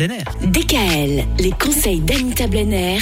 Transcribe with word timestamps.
Blenner. 0.00 0.24
DKL, 0.46 1.26
les 1.40 1.50
conseils 1.50 2.00
d'Anita 2.00 2.46
Blenner, 2.46 3.00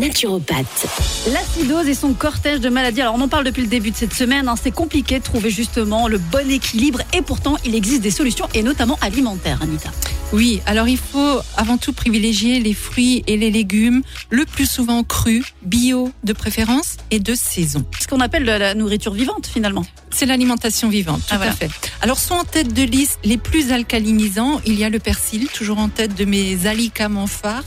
naturopathe. 0.00 0.88
L'acidose 1.32 1.86
et 1.86 1.94
son 1.94 2.12
cortège 2.12 2.58
de 2.58 2.68
maladies. 2.68 3.02
Alors 3.02 3.14
on 3.14 3.20
en 3.20 3.28
parle 3.28 3.44
depuis 3.44 3.62
le 3.62 3.68
début 3.68 3.92
de 3.92 3.96
cette 3.96 4.14
semaine. 4.14 4.48
hein. 4.48 4.56
C'est 4.60 4.72
compliqué 4.72 5.20
de 5.20 5.22
trouver 5.22 5.50
justement 5.50 6.08
le 6.08 6.18
bon 6.18 6.50
équilibre 6.50 7.02
et 7.14 7.22
pourtant 7.22 7.56
il 7.64 7.76
existe 7.76 8.02
des 8.02 8.10
solutions 8.10 8.48
et 8.52 8.64
notamment 8.64 8.98
alimentaires, 9.00 9.60
Anita. 9.62 9.90
Oui, 10.32 10.60
alors 10.66 10.88
il 10.88 10.98
faut 10.98 11.40
avant 11.56 11.76
tout 11.76 11.92
privilégier 11.92 12.58
les 12.58 12.74
fruits 12.74 13.22
et 13.28 13.36
les 13.36 13.50
légumes, 13.50 14.02
le 14.30 14.44
plus 14.44 14.68
souvent 14.68 15.04
crus, 15.04 15.44
bio 15.62 16.10
de 16.24 16.32
préférence 16.32 16.96
et 17.12 17.20
de 17.20 17.34
saison. 17.34 17.84
Ce 18.00 18.08
qu'on 18.08 18.20
appelle 18.20 18.44
la 18.44 18.74
nourriture 18.74 19.12
vivante 19.12 19.46
finalement. 19.46 19.84
C'est 20.12 20.26
l'alimentation 20.26 20.88
vivante, 20.88 21.20
tout 21.20 21.26
Ah, 21.30 21.36
voilà. 21.36 21.52
à 21.52 21.54
fait. 21.54 21.70
Alors 22.02 22.18
sont 22.18 22.34
en 22.34 22.44
tête 22.44 22.74
de 22.74 22.82
liste 22.82 23.18
les 23.24 23.36
plus 23.38 23.72
alcalinisants. 23.72 24.60
Il 24.66 24.78
y 24.78 24.84
a 24.84 24.90
le 24.90 24.98
persil, 24.98 25.48
toujours 25.54 25.78
en 25.78 25.88
tête 25.88 26.14
de 26.14 26.24
mes 26.24 26.66
alicaments 26.66 27.26
phares, 27.28 27.62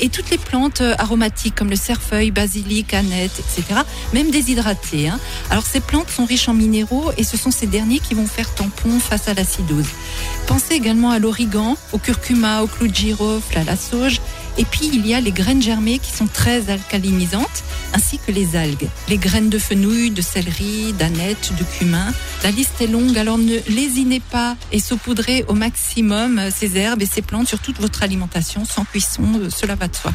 et 0.00 0.08
toutes 0.08 0.30
les 0.30 0.38
plantes 0.38 0.80
euh, 0.80 0.94
aromatiques 0.98 1.54
comme 1.54 1.68
le 1.70 1.76
cerfeuil, 1.76 2.30
basilic, 2.30 2.94
aneth, 2.94 3.32
etc. 3.40 3.80
Même 4.14 4.30
déshydratées. 4.30 5.08
hein. 5.08 5.20
Alors 5.50 5.64
ces 5.66 5.80
plantes 5.80 6.08
sont 6.10 6.24
riches 6.24 6.48
en 6.48 6.54
minéraux 6.54 7.10
et 7.18 7.24
ce 7.24 7.36
sont 7.36 7.50
ces 7.50 7.66
derniers 7.66 7.98
qui 8.00 8.14
vont 8.14 8.26
faire 8.26 8.52
tampon 8.54 8.98
face 8.98 9.28
à 9.28 9.34
l'acidose. 9.34 9.86
Pensez 10.46 10.74
également 10.74 11.10
à 11.10 11.18
l'origan, 11.18 11.76
au 11.92 11.98
curcuma, 11.98 12.62
au 12.62 12.66
clou 12.66 12.88
de 12.88 12.94
girofle, 12.94 13.58
à 13.58 13.64
la 13.64 13.76
sauge. 13.76 14.20
Et 14.58 14.64
puis 14.64 14.90
il 14.92 15.06
y 15.06 15.14
a 15.14 15.20
les 15.20 15.32
graines 15.32 15.62
germées 15.62 15.98
qui 15.98 16.12
sont 16.12 16.26
très 16.26 16.70
alcalinisantes, 16.70 17.64
ainsi 17.94 18.18
que 18.18 18.32
les 18.32 18.56
algues. 18.56 18.88
Les 19.08 19.16
graines 19.16 19.48
de 19.48 19.58
fenouil, 19.58 20.10
de 20.10 20.22
céleri, 20.22 20.92
d'aneth, 20.98 21.52
de 21.58 21.64
cumin. 21.78 22.12
La 22.42 22.50
liste 22.50 22.80
est 22.80 22.86
longue, 22.86 23.16
alors 23.16 23.38
ne 23.38 23.58
lésinez 23.68 24.20
pas 24.20 24.56
et 24.70 24.80
saupoudrez 24.80 25.44
au 25.48 25.54
maximum 25.54 26.38
euh, 26.38 26.50
ces 26.54 26.76
herbes 26.76 27.02
et 27.02 27.06
ces 27.06 27.22
plantes 27.22 27.48
sur 27.48 27.60
toute 27.60 27.80
votre 27.80 28.02
alimentation, 28.02 28.64
sans 28.64 28.84
cuisson, 28.84 29.22
euh, 29.36 29.50
cela 29.50 29.74
va 29.74 29.88
de 29.88 29.96
soi. 29.96 30.12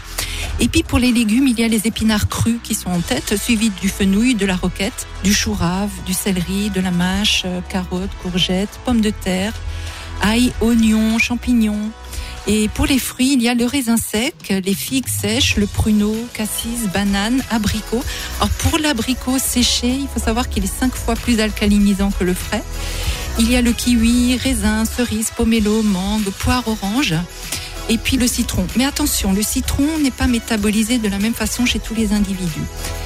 Et 0.59 0.67
puis 0.67 0.83
pour 0.83 0.99
les 0.99 1.11
légumes, 1.11 1.47
il 1.47 1.59
y 1.59 1.63
a 1.63 1.67
les 1.67 1.87
épinards 1.87 2.27
crus 2.27 2.59
qui 2.63 2.75
sont 2.75 2.89
en 2.89 2.99
tête, 2.99 3.37
suivis 3.37 3.71
du 3.81 3.89
fenouil, 3.89 4.35
de 4.35 4.45
la 4.45 4.55
roquette, 4.55 5.07
du 5.23 5.33
chou 5.33 5.53
rave, 5.53 5.91
du 6.05 6.13
céleri, 6.13 6.69
de 6.69 6.81
la 6.81 6.91
mâche, 6.91 7.43
euh, 7.45 7.61
carottes, 7.69 8.11
courgettes, 8.21 8.79
pommes 8.85 9.01
de 9.01 9.09
terre, 9.09 9.53
ail, 10.21 10.51
oignons, 10.61 11.17
champignons. 11.19 11.91
Et 12.49 12.69
pour 12.69 12.85
les 12.85 12.97
fruits, 12.97 13.33
il 13.33 13.41
y 13.41 13.49
a 13.49 13.53
le 13.53 13.65
raisin 13.65 13.97
sec, 13.97 14.53
les 14.63 14.73
figues 14.73 15.09
sèches, 15.09 15.57
le 15.57 15.67
pruneau, 15.67 16.15
cassis, 16.33 16.87
banane, 16.93 17.43
abricot. 17.51 18.01
Alors 18.39 18.49
pour 18.51 18.79
l'abricot 18.79 19.37
séché, 19.37 19.89
il 19.89 20.07
faut 20.07 20.21
savoir 20.21 20.47
qu'il 20.47 20.63
est 20.63 20.79
cinq 20.79 20.95
fois 20.95 21.15
plus 21.15 21.41
alcalinisant 21.41 22.09
que 22.09 22.23
le 22.23 22.33
frais. 22.33 22.63
Il 23.37 23.51
y 23.51 23.57
a 23.57 23.61
le 23.61 23.73
kiwi, 23.73 24.37
raisin, 24.37 24.85
cerise, 24.85 25.29
pomelo, 25.35 25.81
mangue, 25.83 26.29
poire, 26.39 26.63
orange. 26.67 27.15
Et 27.89 27.97
puis 27.97 28.15
le 28.17 28.27
citron. 28.27 28.65
Mais 28.77 28.85
attention, 28.85 29.33
le 29.33 29.41
citron 29.41 29.85
n'est 30.01 30.11
pas 30.11 30.27
métabolisé 30.27 30.99
de 30.99 31.07
la 31.09 31.19
même 31.19 31.33
façon 31.33 31.65
chez 31.65 31.79
tous 31.79 31.95
les 31.95 32.13
individus. 32.13 32.63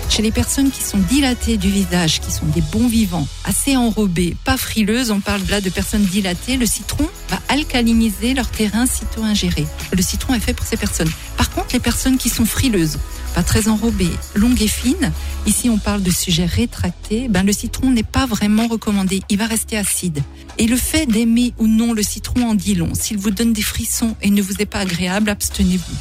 Chez 0.10 0.22
les 0.22 0.32
personnes 0.32 0.70
qui 0.70 0.84
sont 0.84 0.98
dilatées 0.98 1.58
du 1.58 1.70
visage, 1.70 2.20
qui 2.20 2.32
sont 2.32 2.46
des 2.46 2.62
bons 2.62 2.88
vivants, 2.88 3.28
assez 3.44 3.76
enrobées, 3.76 4.36
pas 4.44 4.58
frileuses, 4.58 5.10
on 5.10 5.20
parle 5.20 5.42
là 5.50 5.62
de 5.62 5.70
personnes 5.70 6.04
dilatées, 6.04 6.58
le 6.58 6.66
citron 6.66 7.08
va 7.32 7.40
alcaliniser 7.48 8.34
leur 8.34 8.50
terrain 8.50 8.86
sitôt 8.86 9.24
ingéré. 9.24 9.66
Le 9.94 10.02
citron 10.02 10.34
est 10.34 10.40
fait 10.40 10.54
pour 10.54 10.66
ces 10.66 10.78
personnes. 10.78 11.10
Par 11.38 11.50
contre, 11.50 11.70
les 11.74 11.80
personnes 11.80 12.18
qui 12.18 12.30
sont 12.30 12.46
frileuses, 12.46 13.00
pas 13.34 13.44
très 13.44 13.70
enrobées, 13.70 14.12
longues 14.36 14.62
et 14.62 14.68
fines, 14.68 15.12
ici 15.48 15.70
on 15.70 15.78
parle 15.78 16.04
de 16.04 16.12
sujets 16.12 16.46
rétractés, 16.46 17.30
ben 17.30 17.44
le 17.44 17.54
citron 17.54 17.90
n'est 17.90 18.04
pas 18.04 18.26
vraiment 18.26 18.68
recommandé, 18.68 19.22
il 19.30 19.38
va 19.38 19.48
rester 19.48 19.78
acide. 19.78 20.22
Et 20.58 20.68
le 20.68 20.76
fait 20.76 21.06
d'aimer 21.06 21.54
ou 21.58 21.68
non 21.68 21.94
le 21.94 22.04
citron 22.04 22.50
en 22.50 22.54
dit 22.54 22.76
long. 22.76 22.94
S'il 22.94 23.18
vous 23.18 23.32
donne 23.32 23.54
des 23.54 23.62
frissons 23.62 24.16
et 24.22 24.30
ne 24.30 24.42
vous 24.42 24.56
est 24.60 24.66
pas 24.66 24.80
agréable, 24.80 25.30
abstenez-vous. 25.30 25.96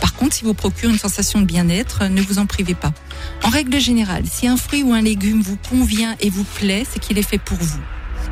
Par 0.00 0.14
contre, 0.14 0.36
s'il 0.36 0.46
vous 0.46 0.54
procure 0.54 0.90
une 0.90 0.98
sensation 0.98 1.40
de 1.40 1.46
bien-être, 1.46 2.04
ne 2.04 2.20
vous 2.20 2.38
en 2.38 2.44
privez 2.44 2.74
pas. 2.74 2.92
En 3.42 3.48
règle 3.48 3.80
générale, 3.80 4.24
si 4.30 4.46
un 4.46 4.58
fruit 4.58 4.82
ou 4.82 4.92
un 4.92 5.00
légume 5.00 5.40
vous 5.40 5.56
convient 5.70 6.14
et 6.20 6.28
vous 6.28 6.44
plaît, 6.44 6.84
c'est 6.90 7.00
qu'il 7.00 7.16
est 7.16 7.22
fait 7.22 7.38
pour 7.38 7.56
vous. 7.58 7.80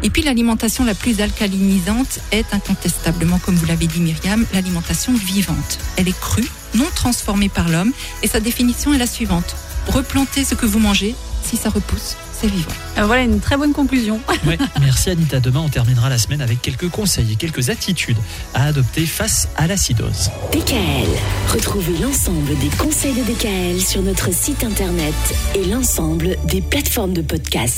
Et 0.03 0.11
puis 0.11 0.23
l'alimentation 0.23 0.85
la 0.85 0.95
plus 0.95 1.21
alcalinisante 1.21 2.19
est 2.33 2.53
incontestablement, 2.53 3.39
comme 3.39 3.55
vous 3.55 3.67
l'avez 3.67 3.87
dit 3.87 4.01
Myriam, 4.01 4.45
l'alimentation 4.53 5.13
vivante. 5.15 5.79
Elle 5.97 6.09
est 6.09 6.19
crue, 6.19 6.49
non 6.75 6.87
transformée 6.95 7.49
par 7.49 7.69
l'homme, 7.69 7.93
et 8.23 8.27
sa 8.29 8.41
définition 8.41 8.93
est 8.93 8.99
la 8.99 9.07
suivante. 9.07 9.57
Replantez 9.89 10.45
ce 10.45 10.55
que 10.55 10.67
vous 10.67 10.79
mangez, 10.79 11.15
si 11.43 11.57
ça 11.57 11.69
repousse, 11.69 12.17
c'est 12.33 12.49
vivant. 12.49 12.71
Euh, 12.99 13.07
voilà 13.07 13.23
une 13.23 13.41
très 13.41 13.57
bonne 13.57 13.73
conclusion. 13.73 14.21
Ouais, 14.47 14.59
merci 14.81 15.11
Anita. 15.11 15.39
Demain, 15.39 15.61
on 15.61 15.69
terminera 15.69 16.09
la 16.09 16.19
semaine 16.19 16.41
avec 16.41 16.61
quelques 16.61 16.89
conseils 16.89 17.33
et 17.33 17.37
quelques 17.37 17.71
attitudes 17.71 18.17
à 18.55 18.65
adopter 18.67 19.07
face 19.07 19.49
à 19.57 19.69
l'acidose. 19.69 20.31
DKL, 20.53 21.09
retrouvez 21.53 21.97
l'ensemble 21.99 22.59
des 22.59 22.69
conseils 22.77 23.15
de 23.15 23.23
DKL 23.23 23.81
sur 23.81 24.03
notre 24.03 24.35
site 24.35 24.65
internet 24.65 25.15
et 25.55 25.65
l'ensemble 25.67 26.37
des 26.47 26.61
plateformes 26.61 27.13
de 27.13 27.23
podcast. 27.23 27.71